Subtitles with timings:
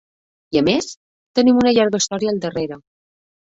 [0.55, 0.87] I a més,
[1.41, 2.83] tenim una llarga història al darrere.